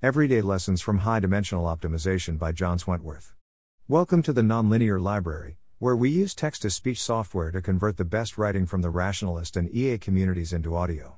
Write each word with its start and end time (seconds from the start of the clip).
Everyday 0.00 0.42
Lessons 0.42 0.80
from 0.80 0.98
High 0.98 1.18
Dimensional 1.18 1.64
Optimization 1.64 2.38
by 2.38 2.52
John 2.52 2.78
Swentworth. 2.78 3.32
Welcome 3.88 4.22
to 4.22 4.32
the 4.32 4.42
Nonlinear 4.42 5.02
Library, 5.02 5.56
where 5.80 5.96
we 5.96 6.08
use 6.08 6.36
text 6.36 6.62
to 6.62 6.70
speech 6.70 7.02
software 7.02 7.50
to 7.50 7.60
convert 7.60 7.96
the 7.96 8.04
best 8.04 8.38
writing 8.38 8.64
from 8.64 8.80
the 8.80 8.90
rationalist 8.90 9.56
and 9.56 9.68
EA 9.74 9.98
communities 9.98 10.52
into 10.52 10.76
audio. 10.76 11.16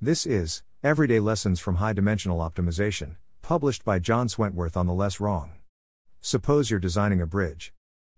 This 0.00 0.26
is 0.26 0.64
Everyday 0.82 1.20
Lessons 1.20 1.60
from 1.60 1.76
High 1.76 1.92
Dimensional 1.92 2.40
Optimization, 2.40 3.14
published 3.42 3.84
by 3.84 4.00
John 4.00 4.26
Swentworth 4.26 4.76
on 4.76 4.88
the 4.88 4.92
LessWrong. 4.92 5.50
Suppose 6.20 6.68
you're 6.68 6.80
designing 6.80 7.20
a 7.20 7.28
bridge. 7.28 7.72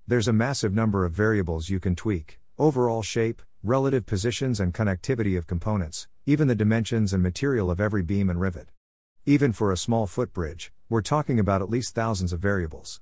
There's 0.07 0.27
a 0.27 0.33
massive 0.33 0.73
number 0.73 1.05
of 1.05 1.13
variables 1.13 1.69
you 1.69 1.81
can 1.81 1.95
tweak 1.95 2.41
overall 2.57 3.03
shape, 3.03 3.43
relative 3.63 4.07
positions, 4.07 4.59
and 4.59 4.73
connectivity 4.73 5.37
of 5.37 5.47
components, 5.47 6.09
even 6.25 6.49
the 6.49 6.55
dimensions 6.55 7.13
and 7.13 7.23
material 7.23 7.71
of 7.71 7.79
every 7.79 8.03
beam 8.03 8.31
and 8.31 8.41
rivet. 8.41 8.71
Even 9.27 9.53
for 9.53 9.71
a 9.71 9.77
small 9.77 10.07
footbridge, 10.07 10.73
we're 10.89 11.03
talking 11.03 11.39
about 11.39 11.61
at 11.61 11.69
least 11.69 11.95
thousands 11.95 12.33
of 12.33 12.41
variables. 12.41 13.01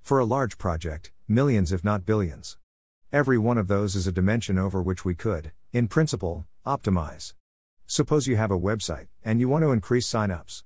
For 0.00 0.18
a 0.18 0.24
large 0.24 0.58
project, 0.58 1.12
millions 1.28 1.72
if 1.72 1.84
not 1.84 2.04
billions. 2.04 2.58
Every 3.12 3.38
one 3.38 3.58
of 3.58 3.68
those 3.68 3.94
is 3.94 4.06
a 4.06 4.12
dimension 4.12 4.58
over 4.58 4.82
which 4.82 5.04
we 5.04 5.14
could, 5.14 5.52
in 5.72 5.88
principle, 5.88 6.46
optimize. 6.66 7.34
Suppose 7.86 8.26
you 8.26 8.36
have 8.36 8.50
a 8.50 8.58
website, 8.58 9.06
and 9.24 9.40
you 9.40 9.48
want 9.48 9.62
to 9.64 9.72
increase 9.72 10.08
signups. 10.08 10.62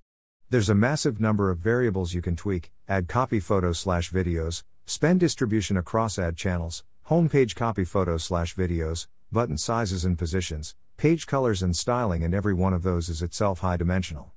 There's 0.51 0.69
a 0.69 0.75
massive 0.75 1.21
number 1.21 1.51
of 1.51 1.59
variables 1.59 2.15
you 2.15 2.23
can 2.23 2.37
tweak 2.37 2.73
ad 2.89 3.09
copy 3.09 3.41
photos 3.41 3.79
slash 3.79 4.11
videos, 4.11 4.65
spend 4.87 5.21
distribution 5.21 5.77
across 5.77 6.19
ad 6.19 6.37
channels, 6.37 6.85
homepage 7.09 7.55
copy 7.55 7.85
photos 7.85 8.25
slash 8.25 8.55
videos, 8.57 9.07
button 9.31 9.57
sizes 9.57 10.05
and 10.05 10.19
positions, 10.19 10.75
page 10.97 11.27
colors 11.27 11.63
and 11.63 11.77
styling, 11.77 12.23
and 12.23 12.35
every 12.35 12.55
one 12.55 12.73
of 12.73 12.83
those 12.83 13.09
is 13.09 13.23
itself 13.23 13.61
high 13.61 13.77
dimensional. 13.77 14.33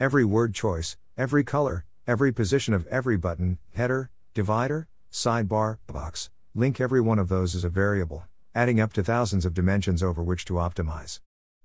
Every 0.00 0.24
word 0.24 0.54
choice, 0.54 0.96
every 1.16 1.44
color, 1.44 1.84
every 2.06 2.32
position 2.32 2.74
of 2.74 2.86
every 2.88 3.16
button, 3.16 3.58
header, 3.74 4.10
divider, 4.34 4.88
sidebar, 5.12 5.78
box, 5.86 6.30
link, 6.54 6.80
every 6.80 7.00
one 7.00 7.18
of 7.18 7.28
those 7.28 7.54
is 7.54 7.62
a 7.62 7.68
variable, 7.68 8.24
adding 8.54 8.80
up 8.80 8.92
to 8.94 9.04
thousands 9.04 9.44
of 9.44 9.54
dimensions 9.54 10.02
over 10.02 10.22
which 10.22 10.44
to 10.46 10.54
optimize. 10.54 11.20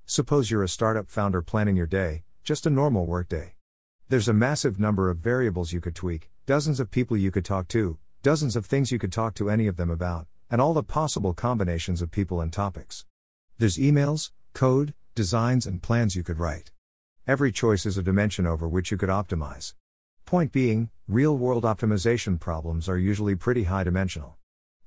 Suppose 0.06 0.52
you're 0.52 0.64
a 0.64 0.70
startup 0.70 1.10
founder 1.10 1.42
planning 1.42 1.76
your 1.76 1.88
day, 1.88 2.24
just 2.44 2.66
a 2.66 2.70
normal 2.70 3.06
workday. 3.06 3.56
There's 4.10 4.28
a 4.28 4.34
massive 4.34 4.80
number 4.80 5.10
of 5.10 5.18
variables 5.18 5.74
you 5.74 5.82
could 5.82 5.96
tweak, 5.96 6.30
dozens 6.46 6.80
of 6.80 6.92
people 6.92 7.18
you 7.18 7.32
could 7.32 7.46
talk 7.46 7.68
to, 7.70 7.98
dozens 8.22 8.56
of 8.56 8.66
things 8.66 8.92
you 8.92 9.00
could 9.00 9.12
talk 9.12 9.34
to 9.36 9.50
any 9.50 9.68
of 9.68 9.78
them 9.78 9.90
about, 9.90 10.28
and 10.52 10.62
all 10.62 10.74
the 10.74 10.84
possible 10.84 11.34
combinations 11.34 12.02
of 12.02 12.12
people 12.12 12.40
and 12.40 12.54
topics. 12.54 13.06
There's 13.58 13.78
emails, 13.78 14.32
code, 14.54 14.94
designs, 15.16 15.66
and 15.66 15.82
plans 15.82 16.16
you 16.16 16.24
could 16.24 16.40
write. 16.40 16.72
Every 17.28 17.52
choice 17.52 17.86
is 17.86 17.98
a 17.98 18.04
dimension 18.04 18.48
over 18.48 18.70
which 18.70 18.90
you 18.90 18.96
could 18.96 19.10
optimize. 19.10 19.74
Point 20.26 20.54
being, 20.54 20.92
real 21.10 21.38
world 21.38 21.66
optimization 21.66 22.40
problems 22.40 22.88
are 22.88 22.98
usually 22.98 23.36
pretty 23.36 23.66
high 23.66 23.84
dimensional. 23.84 24.38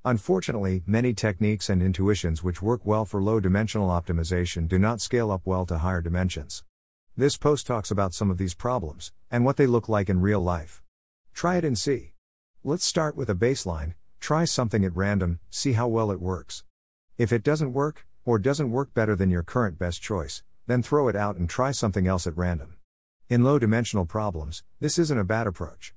Unfortunately, 0.03 0.81
many 0.87 1.13
techniques 1.13 1.69
and 1.69 1.83
intuitions 1.83 2.43
which 2.43 2.59
work 2.59 2.83
well 2.83 3.05
for 3.05 3.21
low 3.21 3.39
dimensional 3.39 3.89
optimization 3.89 4.67
do 4.67 4.79
not 4.79 5.01
scale 5.01 5.29
up 5.29 5.41
well 5.45 5.67
to 5.67 5.77
higher 5.77 6.01
dimensions. 6.01 6.63
This 7.15 7.37
post 7.37 7.67
talks 7.67 7.91
about 7.91 8.15
some 8.15 8.31
of 8.31 8.39
these 8.39 8.55
problems, 8.55 9.11
and 9.29 9.45
what 9.45 9.57
they 9.57 9.67
look 9.67 9.87
like 9.87 10.09
in 10.09 10.19
real 10.19 10.41
life. 10.41 10.81
Try 11.35 11.57
it 11.57 11.63
and 11.63 11.77
see. 11.77 12.13
Let's 12.63 12.83
start 12.83 13.15
with 13.15 13.29
a 13.29 13.35
baseline 13.35 13.93
try 14.19 14.45
something 14.45 14.83
at 14.83 14.95
random, 14.95 15.39
see 15.51 15.73
how 15.73 15.87
well 15.87 16.09
it 16.09 16.19
works. 16.19 16.63
If 17.19 17.31
it 17.31 17.43
doesn't 17.43 17.73
work, 17.73 18.07
or 18.25 18.39
doesn't 18.39 18.71
work 18.71 18.95
better 18.95 19.15
than 19.15 19.29
your 19.29 19.43
current 19.43 19.77
best 19.77 20.01
choice, 20.01 20.41
then 20.71 20.81
throw 20.81 21.09
it 21.09 21.15
out 21.15 21.35
and 21.35 21.49
try 21.49 21.71
something 21.71 22.07
else 22.07 22.25
at 22.25 22.37
random. 22.37 22.77
In 23.27 23.43
low 23.43 23.59
dimensional 23.59 24.05
problems, 24.05 24.63
this 24.79 24.97
isn't 24.97 25.19
a 25.19 25.25
bad 25.25 25.45
approach. 25.45 25.93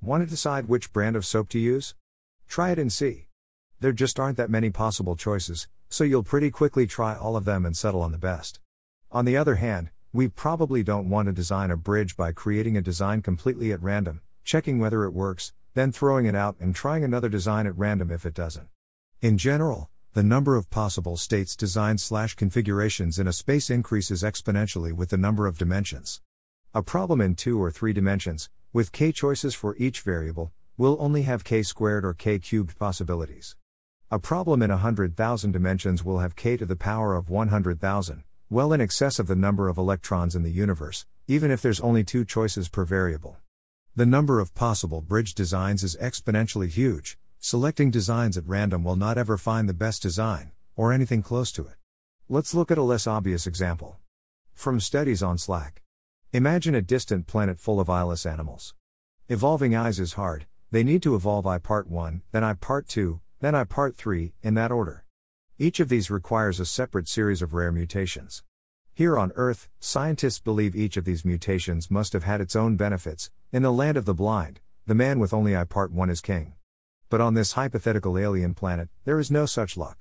Want 0.00 0.22
to 0.22 0.30
decide 0.30 0.66
which 0.66 0.92
brand 0.92 1.14
of 1.14 1.26
soap 1.26 1.50
to 1.50 1.58
use? 1.58 1.94
Try 2.48 2.70
it 2.70 2.78
and 2.78 2.92
see. 2.92 3.28
There 3.80 3.92
just 3.92 4.18
aren't 4.18 4.38
that 4.38 4.50
many 4.50 4.70
possible 4.70 5.14
choices, 5.14 5.68
so 5.90 6.04
you'll 6.04 6.22
pretty 6.22 6.50
quickly 6.50 6.86
try 6.86 7.14
all 7.14 7.36
of 7.36 7.44
them 7.44 7.66
and 7.66 7.76
settle 7.76 8.00
on 8.00 8.12
the 8.12 8.18
best. 8.18 8.60
On 9.12 9.26
the 9.26 9.36
other 9.36 9.56
hand, 9.56 9.90
we 10.12 10.28
probably 10.28 10.82
don't 10.82 11.10
want 11.10 11.26
to 11.26 11.32
design 11.32 11.70
a 11.70 11.76
bridge 11.76 12.16
by 12.16 12.32
creating 12.32 12.76
a 12.76 12.82
design 12.82 13.20
completely 13.20 13.72
at 13.72 13.82
random, 13.82 14.22
checking 14.42 14.78
whether 14.78 15.04
it 15.04 15.12
works, 15.12 15.52
then 15.74 15.92
throwing 15.92 16.24
it 16.24 16.34
out 16.34 16.56
and 16.60 16.74
trying 16.74 17.04
another 17.04 17.28
design 17.28 17.66
at 17.66 17.76
random 17.76 18.10
if 18.10 18.24
it 18.24 18.32
doesn't. 18.34 18.68
In 19.20 19.36
general, 19.38 19.90
the 20.14 20.22
number 20.22 20.54
of 20.54 20.70
possible 20.70 21.16
states 21.16 21.56
designs 21.56 22.00
slash 22.00 22.36
configurations 22.36 23.18
in 23.18 23.26
a 23.26 23.32
space 23.32 23.68
increases 23.68 24.22
exponentially 24.22 24.92
with 24.92 25.10
the 25.10 25.16
number 25.16 25.44
of 25.48 25.58
dimensions. 25.58 26.20
A 26.72 26.84
problem 26.84 27.20
in 27.20 27.34
two 27.34 27.60
or 27.60 27.72
three 27.72 27.92
dimensions, 27.92 28.48
with 28.72 28.92
k 28.92 29.10
choices 29.10 29.56
for 29.56 29.76
each 29.76 30.02
variable, 30.02 30.52
will 30.76 30.96
only 31.00 31.22
have 31.22 31.42
k 31.42 31.64
squared 31.64 32.04
or 32.04 32.14
k 32.14 32.38
cubed 32.38 32.78
possibilities. 32.78 33.56
A 34.08 34.20
problem 34.20 34.62
in 34.62 34.70
a 34.70 34.76
hundred 34.76 35.16
thousand 35.16 35.50
dimensions 35.50 36.04
will 36.04 36.20
have 36.20 36.36
k 36.36 36.56
to 36.58 36.64
the 36.64 36.76
power 36.76 37.16
of 37.16 37.28
100,000, 37.28 38.22
well 38.48 38.72
in 38.72 38.80
excess 38.80 39.18
of 39.18 39.26
the 39.26 39.34
number 39.34 39.68
of 39.68 39.78
electrons 39.78 40.36
in 40.36 40.44
the 40.44 40.52
universe, 40.52 41.06
even 41.26 41.50
if 41.50 41.60
there's 41.60 41.80
only 41.80 42.04
two 42.04 42.24
choices 42.24 42.68
per 42.68 42.84
variable. 42.84 43.38
The 43.96 44.06
number 44.06 44.38
of 44.38 44.54
possible 44.54 45.00
bridge 45.00 45.34
designs 45.34 45.82
is 45.82 45.96
exponentially 45.96 46.68
huge, 46.68 47.18
Selecting 47.46 47.90
designs 47.90 48.38
at 48.38 48.48
random 48.48 48.84
will 48.84 48.96
not 48.96 49.18
ever 49.18 49.36
find 49.36 49.68
the 49.68 49.74
best 49.74 50.00
design, 50.00 50.52
or 50.76 50.94
anything 50.94 51.20
close 51.20 51.52
to 51.52 51.66
it. 51.66 51.74
Let's 52.26 52.54
look 52.54 52.70
at 52.70 52.78
a 52.78 52.82
less 52.82 53.06
obvious 53.06 53.46
example. 53.46 53.98
From 54.54 54.80
studies 54.80 55.22
on 55.22 55.36
Slack. 55.36 55.82
Imagine 56.32 56.74
a 56.74 56.80
distant 56.80 57.26
planet 57.26 57.60
full 57.60 57.80
of 57.80 57.90
eyeless 57.90 58.24
animals. 58.24 58.72
Evolving 59.28 59.76
eyes 59.76 60.00
is 60.00 60.14
hard, 60.14 60.46
they 60.70 60.82
need 60.82 61.02
to 61.02 61.14
evolve 61.14 61.46
eye 61.46 61.58
part 61.58 61.86
1, 61.86 62.22
then 62.32 62.42
eye 62.42 62.54
part 62.54 62.88
2, 62.88 63.20
then 63.40 63.54
eye 63.54 63.64
part 63.64 63.94
3, 63.94 64.32
in 64.42 64.54
that 64.54 64.72
order. 64.72 65.04
Each 65.58 65.80
of 65.80 65.90
these 65.90 66.10
requires 66.10 66.58
a 66.60 66.64
separate 66.64 67.08
series 67.08 67.42
of 67.42 67.52
rare 67.52 67.70
mutations. 67.70 68.42
Here 68.94 69.18
on 69.18 69.32
Earth, 69.34 69.68
scientists 69.80 70.40
believe 70.40 70.74
each 70.74 70.96
of 70.96 71.04
these 71.04 71.26
mutations 71.26 71.90
must 71.90 72.14
have 72.14 72.24
had 72.24 72.40
its 72.40 72.56
own 72.56 72.76
benefits. 72.76 73.30
In 73.52 73.62
the 73.62 73.70
land 73.70 73.98
of 73.98 74.06
the 74.06 74.14
blind, 74.14 74.60
the 74.86 74.94
man 74.94 75.18
with 75.18 75.34
only 75.34 75.54
eye 75.54 75.64
part 75.64 75.92
1 75.92 76.08
is 76.08 76.22
king. 76.22 76.54
But 77.10 77.20
on 77.20 77.34
this 77.34 77.52
hypothetical 77.52 78.18
alien 78.18 78.54
planet, 78.54 78.88
there 79.04 79.18
is 79.18 79.30
no 79.30 79.46
such 79.46 79.76
luck. 79.76 79.98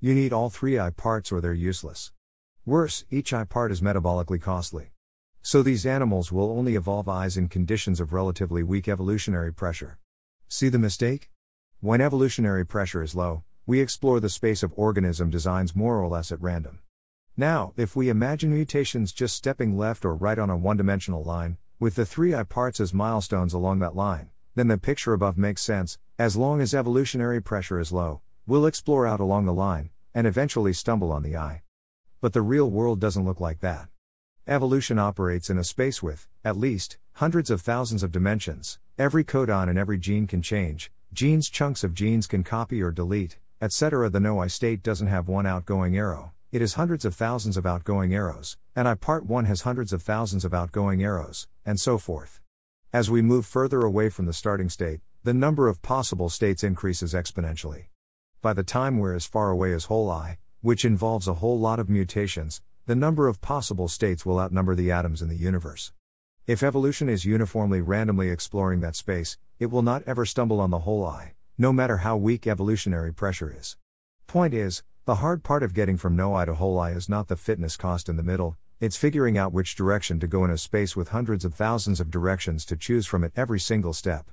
You 0.00 0.14
need 0.14 0.32
all 0.32 0.50
three 0.50 0.78
eye 0.78 0.90
parts 0.90 1.32
or 1.32 1.40
they're 1.40 1.52
useless. 1.52 2.12
Worse, 2.64 3.04
each 3.10 3.32
eye 3.32 3.44
part 3.44 3.72
is 3.72 3.80
metabolically 3.80 4.40
costly. 4.40 4.90
So 5.42 5.62
these 5.62 5.86
animals 5.86 6.32
will 6.32 6.50
only 6.50 6.74
evolve 6.74 7.08
eyes 7.08 7.36
in 7.36 7.48
conditions 7.48 8.00
of 8.00 8.12
relatively 8.12 8.62
weak 8.62 8.88
evolutionary 8.88 9.52
pressure. 9.52 9.98
See 10.48 10.68
the 10.68 10.78
mistake? 10.78 11.30
When 11.80 12.00
evolutionary 12.00 12.66
pressure 12.66 13.02
is 13.02 13.14
low, 13.14 13.44
we 13.66 13.80
explore 13.80 14.20
the 14.20 14.28
space 14.28 14.62
of 14.62 14.72
organism 14.76 15.30
designs 15.30 15.76
more 15.76 16.00
or 16.00 16.08
less 16.08 16.32
at 16.32 16.40
random. 16.40 16.80
Now, 17.36 17.72
if 17.76 17.94
we 17.94 18.08
imagine 18.08 18.50
mutations 18.50 19.12
just 19.12 19.36
stepping 19.36 19.76
left 19.76 20.04
or 20.04 20.14
right 20.14 20.38
on 20.38 20.50
a 20.50 20.56
one 20.56 20.76
dimensional 20.76 21.22
line, 21.22 21.58
with 21.78 21.96
the 21.96 22.06
three 22.06 22.34
eye 22.34 22.44
parts 22.44 22.80
as 22.80 22.94
milestones 22.94 23.52
along 23.52 23.80
that 23.80 23.94
line, 23.94 24.30
then 24.56 24.68
the 24.68 24.78
picture 24.78 25.12
above 25.12 25.36
makes 25.36 25.60
sense, 25.60 25.98
as 26.18 26.34
long 26.34 26.62
as 26.62 26.74
evolutionary 26.74 27.42
pressure 27.42 27.78
is 27.78 27.92
low, 27.92 28.22
we'll 28.46 28.64
explore 28.64 29.06
out 29.06 29.20
along 29.20 29.44
the 29.44 29.52
line, 29.52 29.90
and 30.14 30.26
eventually 30.26 30.72
stumble 30.72 31.12
on 31.12 31.22
the 31.22 31.36
eye. 31.36 31.62
But 32.22 32.32
the 32.32 32.40
real 32.40 32.70
world 32.70 32.98
doesn't 32.98 33.26
look 33.26 33.38
like 33.38 33.60
that. 33.60 33.88
Evolution 34.48 34.98
operates 34.98 35.50
in 35.50 35.58
a 35.58 35.64
space 35.64 36.02
with, 36.02 36.26
at 36.42 36.56
least, 36.56 36.96
hundreds 37.12 37.50
of 37.50 37.60
thousands 37.60 38.02
of 38.02 38.10
dimensions, 38.10 38.78
every 38.98 39.24
codon 39.24 39.68
in 39.68 39.76
every 39.76 39.98
gene 39.98 40.26
can 40.26 40.40
change, 40.40 40.90
genes 41.12 41.50
chunks 41.50 41.84
of 41.84 41.92
genes 41.92 42.26
can 42.26 42.42
copy 42.42 42.80
or 42.80 42.90
delete, 42.90 43.38
etc. 43.60 44.08
The 44.08 44.20
no 44.20 44.40
eye 44.40 44.46
state 44.46 44.82
doesn't 44.82 45.06
have 45.06 45.28
one 45.28 45.44
outgoing 45.44 45.98
arrow, 45.98 46.32
it 46.50 46.62
has 46.62 46.74
hundreds 46.74 47.04
of 47.04 47.14
thousands 47.14 47.58
of 47.58 47.66
outgoing 47.66 48.14
arrows, 48.14 48.56
and 48.74 48.88
eye 48.88 48.94
part 48.94 49.26
1 49.26 49.44
has 49.44 49.60
hundreds 49.62 49.92
of 49.92 50.00
thousands 50.00 50.46
of 50.46 50.54
outgoing 50.54 51.02
arrows, 51.02 51.46
and 51.66 51.78
so 51.78 51.98
forth. 51.98 52.40
As 52.96 53.10
we 53.10 53.20
move 53.20 53.44
further 53.44 53.82
away 53.82 54.08
from 54.08 54.24
the 54.24 54.32
starting 54.32 54.70
state, 54.70 55.00
the 55.22 55.34
number 55.34 55.68
of 55.68 55.82
possible 55.82 56.30
states 56.30 56.64
increases 56.64 57.12
exponentially. 57.12 57.88
By 58.40 58.54
the 58.54 58.62
time 58.62 58.96
we're 58.96 59.12
as 59.12 59.26
far 59.26 59.50
away 59.50 59.74
as 59.74 59.84
whole 59.84 60.10
eye, 60.10 60.38
which 60.62 60.82
involves 60.82 61.28
a 61.28 61.34
whole 61.34 61.60
lot 61.60 61.78
of 61.78 61.90
mutations, 61.90 62.62
the 62.86 62.96
number 62.96 63.28
of 63.28 63.42
possible 63.42 63.88
states 63.88 64.24
will 64.24 64.40
outnumber 64.40 64.74
the 64.74 64.90
atoms 64.90 65.20
in 65.20 65.28
the 65.28 65.36
universe. 65.36 65.92
If 66.46 66.62
evolution 66.62 67.10
is 67.10 67.26
uniformly 67.26 67.82
randomly 67.82 68.30
exploring 68.30 68.80
that 68.80 68.96
space, 68.96 69.36
it 69.58 69.66
will 69.66 69.82
not 69.82 70.02
ever 70.06 70.24
stumble 70.24 70.58
on 70.58 70.70
the 70.70 70.86
whole 70.88 71.04
eye, 71.04 71.34
no 71.58 71.74
matter 71.74 71.98
how 71.98 72.16
weak 72.16 72.46
evolutionary 72.46 73.12
pressure 73.12 73.54
is. 73.54 73.76
Point 74.26 74.54
is, 74.54 74.82
the 75.04 75.16
hard 75.16 75.42
part 75.42 75.62
of 75.62 75.74
getting 75.74 75.98
from 75.98 76.16
no 76.16 76.34
eye 76.34 76.46
to 76.46 76.54
whole 76.54 76.78
eye 76.78 76.92
is 76.92 77.10
not 77.10 77.28
the 77.28 77.36
fitness 77.36 77.76
cost 77.76 78.08
in 78.08 78.16
the 78.16 78.22
middle, 78.22 78.56
it's 78.78 78.96
figuring 78.96 79.38
out 79.38 79.54
which 79.54 79.74
direction 79.74 80.20
to 80.20 80.26
go 80.26 80.44
in 80.44 80.50
a 80.50 80.58
space 80.58 80.94
with 80.94 81.08
hundreds 81.08 81.46
of 81.46 81.54
thousands 81.54 81.98
of 81.98 82.10
directions 82.10 82.66
to 82.66 82.76
choose 82.76 83.06
from 83.06 83.24
at 83.24 83.32
every 83.34 83.58
single 83.58 83.94
step. 83.94 84.30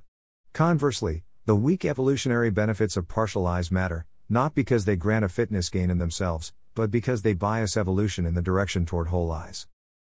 Conversely, 0.51 1.23
the 1.45 1.55
weak 1.55 1.85
evolutionary 1.85 2.49
benefits 2.49 2.97
of 2.97 3.07
partial 3.07 3.47
eyes 3.47 3.71
matter, 3.71 4.05
not 4.27 4.53
because 4.53 4.83
they 4.83 4.97
grant 4.97 5.23
a 5.23 5.29
fitness 5.29 5.69
gain 5.69 5.89
in 5.89 5.97
themselves, 5.97 6.51
but 6.75 6.91
because 6.91 7.21
they 7.21 7.33
bias 7.33 7.77
evolution 7.77 8.25
in 8.25 8.33
the 8.33 8.41
direction 8.41 8.85
toward 8.85 9.07
whole 9.07 9.31
eyes. 9.31 9.67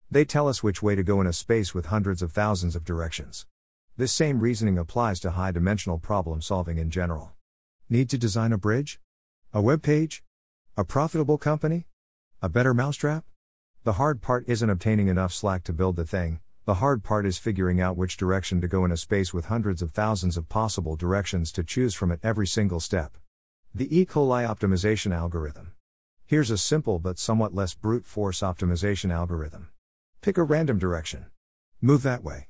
They 0.10 0.26
tell 0.26 0.48
us 0.48 0.64
which 0.64 0.82
way 0.82 0.96
to 0.96 1.04
go 1.04 1.22
in 1.22 1.28
a 1.28 1.34
space 1.34 1.76
with 1.76 1.88
hundreds 1.88 2.24
of 2.24 2.32
thousands 2.32 2.76
of 2.76 2.84
directions. 2.84 3.46
This 3.98 4.12
same 4.12 4.40
reasoning 4.40 4.80
applies 4.80 5.20
to 5.20 5.32
high 5.32 5.52
dimensional 5.52 6.00
problem 6.00 6.42
solving 6.42 6.80
in 6.80 6.90
general. 6.90 7.34
Need 7.88 8.10
to 8.10 8.18
design 8.18 8.52
a 8.52 8.58
bridge? 8.58 9.00
A 9.54 9.62
web 9.62 9.84
page? 9.84 10.24
A 10.76 10.84
profitable 10.84 11.38
company? 11.38 11.86
A 12.42 12.50
better 12.50 12.74
mousetrap? 12.74 13.26
The 13.86 13.94
hard 13.94 14.22
part 14.22 14.46
isn't 14.48 14.70
obtaining 14.70 15.10
enough 15.10 15.34
slack 15.34 15.66
to 15.66 15.74
build 15.74 15.98
the 15.98 16.06
thing, 16.06 16.40
the 16.64 16.76
hard 16.76 17.04
part 17.04 17.26
is 17.26 17.38
figuring 17.38 17.82
out 17.82 17.98
which 17.98 18.16
direction 18.16 18.62
to 18.62 18.68
go 18.70 18.86
in 18.86 18.94
a 18.94 18.98
space 18.98 19.34
with 19.34 19.48
hundreds 19.48 19.82
of 19.82 19.92
thousands 19.92 20.38
of 20.38 20.48
possible 20.48 20.96
directions 20.96 21.52
to 21.52 21.66
choose 21.66 21.94
from 21.94 22.10
at 22.10 22.22
every 22.24 22.48
single 22.48 22.80
step. 22.80 23.18
The 23.76 23.94
E. 23.94 24.06
coli 24.06 24.48
optimization 24.48 25.14
algorithm. 25.14 25.74
Here's 26.26 26.50
a 26.50 26.58
simple 26.58 26.98
but 26.98 27.20
somewhat 27.20 27.54
less 27.54 27.74
brute 27.74 28.06
force 28.06 28.40
optimization 28.40 29.12
algorithm. 29.12 29.68
Pick 30.22 30.38
a 30.38 30.44
random 30.44 30.80
direction. 30.80 31.26
Move 31.82 32.04
that 32.04 32.24
way. 32.24 32.48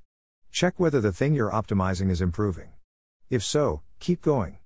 Check 0.51 0.79
whether 0.79 1.01
the 1.01 1.11
thing 1.11 1.33
you're 1.33 1.49
optimizing 1.49 2.11
is 2.11 2.21
improving. 2.21 2.73
If 3.31 3.43
so, 3.43 3.81
keep 3.99 4.21
going. 4.21 4.59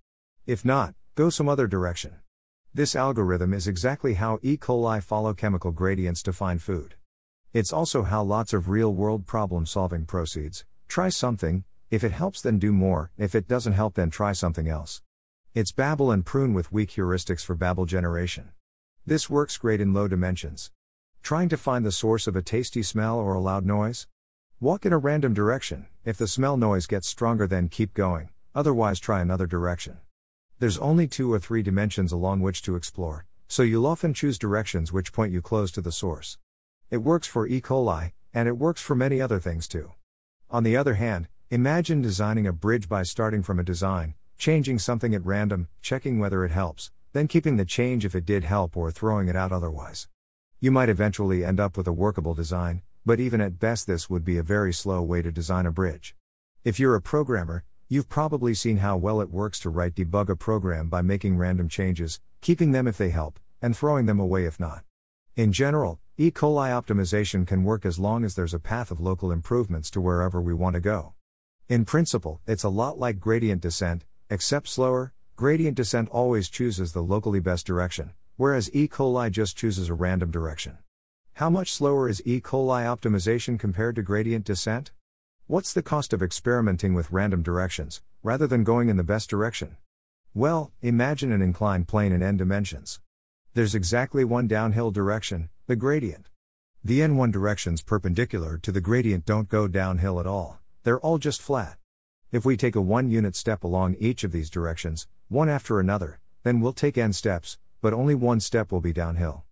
If 0.45 0.65
not, 0.65 0.95
go 1.15 1.29
some 1.29 1.47
other 1.47 1.67
direction. 1.67 2.15
This 2.77 2.95
algorithm 2.95 3.55
is 3.55 3.67
exactly 3.67 4.13
how 4.13 4.37
E. 4.43 4.55
coli 4.55 5.01
follow 5.01 5.33
chemical 5.33 5.71
gradients 5.71 6.21
to 6.21 6.31
find 6.31 6.61
food. 6.61 6.93
It's 7.51 7.73
also 7.73 8.03
how 8.03 8.21
lots 8.21 8.53
of 8.53 8.69
real 8.69 8.93
world 8.93 9.25
problem 9.25 9.65
solving 9.65 10.05
proceeds. 10.05 10.63
Try 10.87 11.09
something, 11.09 11.63
if 11.89 12.03
it 12.03 12.11
helps, 12.11 12.39
then 12.39 12.59
do 12.59 12.71
more, 12.71 13.09
if 13.17 13.33
it 13.33 13.47
doesn't 13.47 13.73
help, 13.73 13.95
then 13.95 14.11
try 14.11 14.31
something 14.31 14.67
else. 14.67 15.01
It's 15.55 15.71
babble 15.71 16.11
and 16.11 16.23
prune 16.23 16.53
with 16.53 16.71
weak 16.71 16.91
heuristics 16.91 17.43
for 17.43 17.55
babble 17.55 17.87
generation. 17.87 18.49
This 19.07 19.27
works 19.27 19.57
great 19.57 19.81
in 19.81 19.91
low 19.91 20.07
dimensions. 20.07 20.69
Trying 21.23 21.49
to 21.49 21.57
find 21.57 21.83
the 21.83 21.91
source 21.91 22.27
of 22.27 22.35
a 22.35 22.43
tasty 22.43 22.83
smell 22.83 23.17
or 23.17 23.33
a 23.33 23.39
loud 23.39 23.65
noise? 23.65 24.05
Walk 24.59 24.85
in 24.85 24.93
a 24.93 24.99
random 24.99 25.33
direction, 25.33 25.87
if 26.05 26.15
the 26.15 26.27
smell 26.27 26.57
noise 26.57 26.85
gets 26.85 27.07
stronger, 27.07 27.47
then 27.47 27.69
keep 27.69 27.95
going, 27.95 28.29
otherwise, 28.53 28.99
try 28.99 29.19
another 29.19 29.47
direction. 29.47 29.97
There's 30.59 30.79
only 30.79 31.07
two 31.07 31.31
or 31.31 31.37
three 31.37 31.61
dimensions 31.61 32.11
along 32.11 32.41
which 32.41 32.63
to 32.63 32.75
explore, 32.75 33.27
so 33.47 33.61
you'll 33.61 33.85
often 33.85 34.15
choose 34.15 34.39
directions 34.39 34.91
which 34.91 35.13
point 35.13 35.31
you 35.31 35.39
close 35.39 35.69
to 35.73 35.81
the 35.81 35.91
source. 35.91 36.39
It 36.89 36.97
works 36.97 37.27
for 37.27 37.45
E. 37.45 37.61
coli, 37.61 38.13
and 38.33 38.47
it 38.47 38.57
works 38.57 38.81
for 38.81 38.95
many 38.95 39.21
other 39.21 39.39
things 39.39 39.67
too. 39.67 39.91
On 40.49 40.63
the 40.63 40.75
other 40.75 40.95
hand, 40.95 41.27
imagine 41.51 42.01
designing 42.01 42.47
a 42.47 42.53
bridge 42.53 42.89
by 42.89 43.03
starting 43.03 43.43
from 43.43 43.59
a 43.59 43.63
design, 43.63 44.15
changing 44.39 44.79
something 44.79 45.13
at 45.13 45.23
random, 45.23 45.67
checking 45.83 46.17
whether 46.17 46.43
it 46.43 46.49
helps, 46.49 46.89
then 47.13 47.27
keeping 47.27 47.57
the 47.57 47.63
change 47.63 48.03
if 48.03 48.15
it 48.15 48.25
did 48.25 48.43
help 48.43 48.75
or 48.75 48.89
throwing 48.89 49.27
it 49.27 49.35
out 49.35 49.51
otherwise. 49.51 50.07
You 50.59 50.71
might 50.71 50.89
eventually 50.89 51.45
end 51.45 51.59
up 51.59 51.77
with 51.77 51.85
a 51.85 51.93
workable 51.93 52.33
design, 52.33 52.81
but 53.05 53.19
even 53.19 53.41
at 53.41 53.59
best, 53.59 53.85
this 53.85 54.09
would 54.09 54.25
be 54.25 54.39
a 54.39 54.43
very 54.43 54.73
slow 54.73 55.03
way 55.03 55.21
to 55.21 55.31
design 55.31 55.67
a 55.67 55.71
bridge. 55.71 56.15
If 56.63 56.79
you're 56.79 56.95
a 56.95 57.01
programmer, 57.01 57.63
you've 57.89 58.09
probably 58.09 58.53
seen 58.53 58.77
how 58.77 58.97
well 58.97 59.21
it 59.21 59.29
works 59.29 59.59
to 59.59 59.69
write 59.69 59.95
debug 59.95 60.29
a 60.29 60.35
program 60.35 60.89
by 60.89 61.01
making 61.01 61.37
random 61.37 61.69
changes, 61.69 62.19
keeping 62.41 62.71
them 62.73 62.87
if 62.87 62.97
they 62.97 63.09
help, 63.09 63.39
and 63.61 63.75
throwing 63.75 64.05
them 64.05 64.19
away 64.19 64.45
if 64.45 64.59
not. 64.59 64.83
In 65.35 65.53
general, 65.53 65.99
E. 66.17 66.29
coli 66.29 66.69
optimization 66.69 67.47
can 67.47 67.63
work 67.63 67.85
as 67.85 67.99
long 67.99 68.25
as 68.25 68.35
there's 68.35 68.53
a 68.53 68.59
path 68.59 68.91
of 68.91 68.99
local 68.99 69.31
improvements 69.31 69.89
to 69.91 70.01
wherever 70.01 70.41
we 70.41 70.53
want 70.53 70.73
to 70.73 70.79
go. 70.81 71.13
In 71.69 71.85
principle, 71.85 72.41
it's 72.45 72.63
a 72.63 72.69
lot 72.69 72.97
like 72.97 73.19
gradient 73.19 73.61
descent, 73.61 74.03
except 74.29 74.67
slower. 74.67 75.13
Gradient 75.35 75.77
descent 75.77 76.09
always 76.09 76.49
chooses 76.49 76.91
the 76.91 77.03
locally 77.03 77.39
best 77.39 77.65
direction, 77.65 78.13
whereas 78.35 78.69
E. 78.73 78.87
coli 78.87 79.31
just 79.31 79.55
chooses 79.55 79.89
a 79.89 79.93
random 79.93 80.31
direction. 80.31 80.77
How 81.33 81.49
much 81.49 81.71
slower 81.71 82.09
is 82.09 82.21
E. 82.25 82.41
coli 82.41 82.83
optimization 82.83 83.59
compared 83.59 83.95
to 83.95 84.01
gradient 84.01 84.43
descent? 84.43 84.91
What's 85.49 85.71
the 85.71 85.81
cost 85.81 86.11
of 86.11 86.21
experimenting 86.21 86.93
with 86.93 87.09
random 87.09 87.41
directions, 87.41 88.01
rather 88.21 88.47
than 88.47 88.65
going 88.65 88.89
in 88.89 88.97
the 88.97 89.03
best 89.05 89.29
direction? 89.29 89.77
Well, 90.33 90.73
imagine 90.81 91.31
an 91.31 91.41
inclined 91.41 91.87
plane 91.87 92.11
in 92.11 92.21
n 92.21 92.35
dimensions. 92.35 92.99
There's 93.53 93.73
exactly 93.73 94.25
one 94.25 94.49
downhill 94.49 94.91
direction, 94.91 95.47
the 95.65 95.77
gradient. 95.77 96.27
The 96.83 96.99
n1 96.99 97.31
directions 97.31 97.81
perpendicular 97.81 98.57
to 98.57 98.73
the 98.73 98.81
gradient 98.81 99.25
don't 99.25 99.47
go 99.47 99.69
downhill 99.69 100.19
at 100.19 100.27
all, 100.27 100.59
they're 100.83 100.99
all 100.99 101.17
just 101.17 101.41
flat. 101.41 101.77
If 102.29 102.43
we 102.43 102.57
take 102.57 102.75
a 102.75 102.81
one 102.81 103.09
unit 103.09 103.33
step 103.33 103.63
along 103.63 103.95
each 104.01 104.25
of 104.25 104.33
these 104.33 104.49
directions, 104.49 105.07
one 105.29 105.47
after 105.47 105.79
another, 105.79 106.19
then 106.43 106.59
we'll 106.59 106.73
take 106.73 106.97
n 106.97 107.13
steps, 107.13 107.57
but 107.79 107.93
only 107.93 108.15
one 108.15 108.41
step 108.41 108.69
will 108.69 108.81
be 108.81 108.91
downhill. 108.91 109.45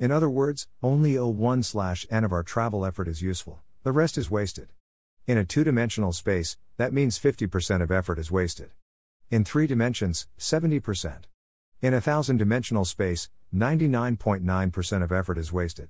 In 0.00 0.10
other 0.10 0.28
words, 0.28 0.66
only 0.82 1.12
O1 1.12 1.64
slash 1.64 2.04
n 2.10 2.24
of 2.24 2.32
our 2.32 2.42
travel 2.42 2.84
effort 2.84 3.06
is 3.06 3.22
useful, 3.22 3.60
the 3.84 3.92
rest 3.92 4.18
is 4.18 4.28
wasted. 4.28 4.70
In 5.26 5.38
a 5.38 5.44
two 5.44 5.64
dimensional 5.64 6.12
space, 6.12 6.56
that 6.76 6.92
means 6.92 7.18
50% 7.18 7.82
of 7.82 7.90
effort 7.90 8.16
is 8.16 8.30
wasted. 8.30 8.70
In 9.28 9.44
three 9.44 9.66
dimensions, 9.66 10.28
70%. 10.38 11.24
In 11.82 11.92
a 11.92 12.00
thousand 12.00 12.36
dimensional 12.36 12.84
space, 12.84 13.28
99.9% 13.52 15.02
of 15.02 15.10
effort 15.10 15.36
is 15.36 15.52
wasted. 15.52 15.88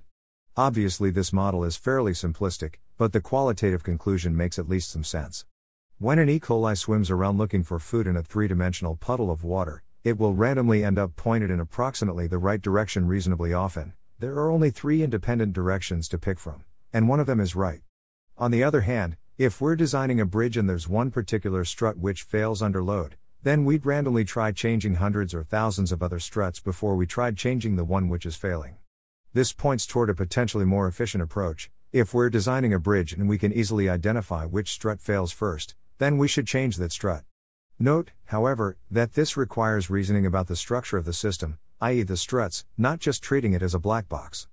Obviously, 0.55 1.11
this 1.11 1.31
model 1.31 1.63
is 1.63 1.77
fairly 1.77 2.13
simplistic, 2.13 2.77
but 2.97 3.13
the 3.13 3.21
qualitative 3.21 3.83
conclusion 3.83 4.35
makes 4.35 4.57
at 4.57 4.67
least 4.67 4.89
some 4.89 5.03
sense. 5.03 5.45
When 5.99 6.17
an 6.17 6.29
E. 6.29 6.39
coli 6.39 6.75
swims 6.75 7.11
around 7.11 7.37
looking 7.37 7.61
for 7.61 7.77
food 7.77 8.07
in 8.07 8.17
a 8.17 8.23
three 8.23 8.47
dimensional 8.47 8.95
puddle 8.95 9.29
of 9.29 9.43
water, 9.43 9.83
it 10.03 10.17
will 10.17 10.33
randomly 10.33 10.83
end 10.83 10.97
up 10.97 11.15
pointed 11.15 11.51
in 11.51 11.59
approximately 11.59 12.25
the 12.25 12.39
right 12.39 12.61
direction 12.61 13.05
reasonably 13.05 13.53
often. 13.53 13.93
There 14.17 14.33
are 14.33 14.49
only 14.49 14.71
three 14.71 15.03
independent 15.03 15.53
directions 15.53 16.07
to 16.07 16.17
pick 16.17 16.39
from, 16.39 16.63
and 16.91 17.07
one 17.07 17.19
of 17.19 17.27
them 17.27 17.39
is 17.39 17.55
right. 17.55 17.81
On 18.35 18.49
the 18.49 18.63
other 18.63 18.81
hand, 18.81 19.15
if 19.37 19.61
we're 19.61 19.75
designing 19.75 20.19
a 20.19 20.25
bridge 20.25 20.57
and 20.57 20.67
there's 20.67 20.89
one 20.89 21.11
particular 21.11 21.63
strut 21.63 21.95
which 21.95 22.23
fails 22.23 22.59
under 22.59 22.83
load, 22.83 23.17
then 23.43 23.65
we'd 23.65 23.85
randomly 23.85 24.25
try 24.25 24.51
changing 24.51 24.95
hundreds 24.95 25.31
or 25.31 25.43
thousands 25.43 25.91
of 25.91 26.01
other 26.01 26.17
struts 26.17 26.59
before 26.59 26.95
we 26.95 27.05
tried 27.05 27.37
changing 27.37 27.75
the 27.75 27.85
one 27.85 28.09
which 28.09 28.25
is 28.25 28.35
failing. 28.35 28.77
This 29.33 29.53
points 29.53 29.85
toward 29.85 30.09
a 30.09 30.15
potentially 30.15 30.65
more 30.65 30.87
efficient 30.87 31.21
approach. 31.21 31.69
If 31.93 32.15
we're 32.15 32.31
designing 32.31 32.73
a 32.73 32.79
bridge 32.79 33.13
and 33.13 33.29
we 33.29 33.37
can 33.37 33.53
easily 33.53 33.87
identify 33.87 34.45
which 34.45 34.71
strut 34.71 34.99
fails 35.01 35.31
first, 35.31 35.75
then 35.99 36.17
we 36.17 36.27
should 36.27 36.47
change 36.47 36.77
that 36.77 36.91
strut. 36.91 37.23
Note, 37.77 38.13
however, 38.25 38.77
that 38.89 39.13
this 39.13 39.37
requires 39.37 39.91
reasoning 39.91 40.25
about 40.25 40.47
the 40.47 40.55
structure 40.55 40.97
of 40.97 41.05
the 41.05 41.13
system, 41.13 41.59
i.e., 41.79 42.01
the 42.01 42.17
struts, 42.17 42.65
not 42.75 42.97
just 42.97 43.21
treating 43.21 43.53
it 43.53 43.61
as 43.61 43.75
a 43.75 43.79
black 43.79 44.09
box. 44.09 44.47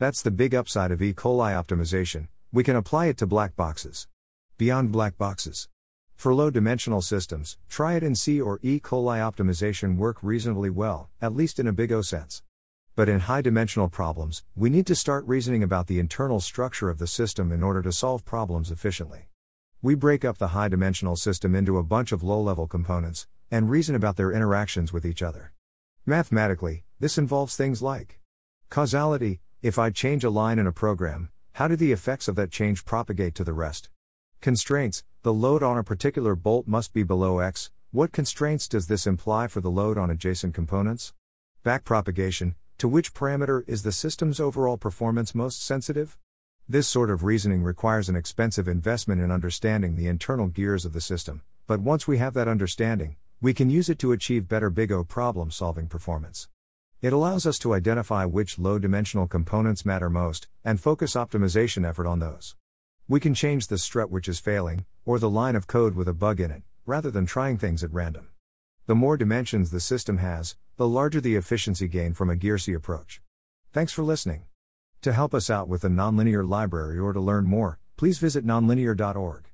That's 0.00 0.22
the 0.22 0.32
big 0.32 0.56
upside 0.56 0.90
of 0.90 1.00
E. 1.00 1.12
coli 1.12 1.52
optimization, 1.52 2.26
we 2.50 2.64
can 2.64 2.74
apply 2.74 3.06
it 3.06 3.16
to 3.18 3.28
black 3.28 3.54
boxes. 3.54 4.08
Beyond 4.56 4.92
black 4.92 5.18
boxes. 5.18 5.68
For 6.14 6.32
low 6.32 6.48
dimensional 6.48 7.02
systems, 7.02 7.58
it 7.76 8.02
in 8.04 8.14
C 8.14 8.40
or 8.40 8.60
E. 8.62 8.78
coli 8.78 9.18
optimization 9.18 9.96
work 9.96 10.18
reasonably 10.22 10.70
well, 10.70 11.10
at 11.20 11.34
least 11.34 11.58
in 11.58 11.66
a 11.66 11.72
big 11.72 11.90
O 11.90 12.02
sense. 12.02 12.40
But 12.94 13.08
in 13.08 13.18
high 13.18 13.42
dimensional 13.42 13.88
problems, 13.88 14.44
we 14.54 14.70
need 14.70 14.86
to 14.86 14.94
start 14.94 15.26
reasoning 15.26 15.64
about 15.64 15.88
the 15.88 15.98
internal 15.98 16.38
structure 16.38 16.88
of 16.88 16.98
the 16.98 17.08
system 17.08 17.50
in 17.50 17.64
order 17.64 17.82
to 17.82 17.90
solve 17.90 18.24
problems 18.24 18.70
efficiently. 18.70 19.28
We 19.82 19.96
break 19.96 20.24
up 20.24 20.38
the 20.38 20.54
high 20.54 20.68
dimensional 20.68 21.16
system 21.16 21.56
into 21.56 21.76
a 21.76 21.82
bunch 21.82 22.12
of 22.12 22.22
low 22.22 22.40
level 22.40 22.68
components, 22.68 23.26
and 23.50 23.68
reason 23.68 23.96
about 23.96 24.14
their 24.14 24.30
interactions 24.30 24.92
with 24.92 25.04
each 25.04 25.20
other. 25.20 25.52
Mathematically, 26.06 26.84
this 27.00 27.18
involves 27.18 27.56
things 27.56 27.82
like 27.82 28.20
causality 28.70 29.40
if 29.62 29.80
I 29.80 29.90
change 29.90 30.22
a 30.22 30.30
line 30.30 30.60
in 30.60 30.68
a 30.68 30.72
program, 30.72 31.30
how 31.54 31.66
do 31.66 31.74
the 31.74 31.90
effects 31.90 32.28
of 32.28 32.36
that 32.36 32.52
change 32.52 32.84
propagate 32.84 33.34
to 33.34 33.42
the 33.42 33.52
rest? 33.52 33.88
Constraints 34.44 35.04
The 35.22 35.32
load 35.32 35.62
on 35.62 35.78
a 35.78 35.82
particular 35.82 36.36
bolt 36.36 36.68
must 36.68 36.92
be 36.92 37.02
below 37.02 37.38
x. 37.38 37.70
What 37.92 38.12
constraints 38.12 38.68
does 38.68 38.88
this 38.88 39.06
imply 39.06 39.46
for 39.46 39.62
the 39.62 39.70
load 39.70 39.96
on 39.96 40.10
adjacent 40.10 40.52
components? 40.52 41.14
Backpropagation 41.64 42.54
To 42.76 42.86
which 42.86 43.14
parameter 43.14 43.66
is 43.66 43.84
the 43.84 43.90
system's 43.90 44.40
overall 44.40 44.76
performance 44.76 45.34
most 45.34 45.64
sensitive? 45.64 46.18
This 46.68 46.86
sort 46.86 47.08
of 47.08 47.24
reasoning 47.24 47.62
requires 47.62 48.10
an 48.10 48.16
expensive 48.16 48.68
investment 48.68 49.22
in 49.22 49.30
understanding 49.30 49.96
the 49.96 50.08
internal 50.08 50.48
gears 50.48 50.84
of 50.84 50.92
the 50.92 51.00
system, 51.00 51.40
but 51.66 51.80
once 51.80 52.06
we 52.06 52.18
have 52.18 52.34
that 52.34 52.46
understanding, 52.46 53.16
we 53.40 53.54
can 53.54 53.70
use 53.70 53.88
it 53.88 53.98
to 54.00 54.12
achieve 54.12 54.46
better 54.46 54.68
Big 54.68 54.92
O 54.92 55.04
problem 55.04 55.50
solving 55.50 55.86
performance. 55.86 56.48
It 57.00 57.14
allows 57.14 57.46
us 57.46 57.58
to 57.60 57.72
identify 57.72 58.26
which 58.26 58.58
low 58.58 58.78
dimensional 58.78 59.26
components 59.26 59.86
matter 59.86 60.10
most, 60.10 60.48
and 60.62 60.78
focus 60.78 61.14
optimization 61.14 61.88
effort 61.88 62.06
on 62.06 62.18
those. 62.18 62.56
We 63.06 63.20
can 63.20 63.34
change 63.34 63.66
the 63.66 63.76
strut 63.76 64.10
which 64.10 64.28
is 64.28 64.40
failing, 64.40 64.86
or 65.04 65.18
the 65.18 65.28
line 65.28 65.56
of 65.56 65.66
code 65.66 65.94
with 65.94 66.08
a 66.08 66.14
bug 66.14 66.40
in 66.40 66.50
it, 66.50 66.62
rather 66.86 67.10
than 67.10 67.26
trying 67.26 67.58
things 67.58 67.84
at 67.84 67.92
random. 67.92 68.28
The 68.86 68.94
more 68.94 69.18
dimensions 69.18 69.70
the 69.70 69.78
system 69.78 70.18
has, 70.18 70.56
the 70.76 70.88
larger 70.88 71.20
the 71.20 71.36
efficiency 71.36 71.86
gain 71.86 72.14
from 72.14 72.30
a 72.30 72.34
Gearsy 72.34 72.74
approach. 72.74 73.20
Thanks 73.72 73.92
for 73.92 74.02
listening. 74.02 74.44
To 75.02 75.12
help 75.12 75.34
us 75.34 75.50
out 75.50 75.68
with 75.68 75.82
the 75.82 75.88
nonlinear 75.88 76.48
library 76.48 76.98
or 76.98 77.12
to 77.12 77.20
learn 77.20 77.44
more, 77.44 77.78
please 77.98 78.18
visit 78.18 78.46
nonlinear.org. 78.46 79.50